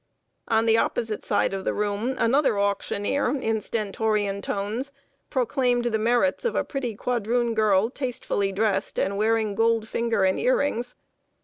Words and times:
On 0.47 0.65
the 0.65 0.79
opposite 0.79 1.23
side 1.23 1.53
of 1.53 1.63
the 1.63 1.75
room 1.75 2.15
another 2.17 2.57
auctioneer, 2.59 3.27
in 3.37 3.61
stentorian 3.61 4.41
tones, 4.41 4.91
proclaimed 5.29 5.85
the 5.85 5.99
merits 5.99 6.43
of 6.43 6.55
a 6.55 6.63
pretty 6.63 6.95
quadroon 6.95 7.53
girl, 7.53 7.91
tastefully 7.91 8.51
dressed, 8.51 8.97
and 8.97 9.15
wearing 9.15 9.53
gold 9.53 9.87
finger 9.87 10.23
and 10.23 10.39
ear 10.39 10.57
rings. 10.57 10.95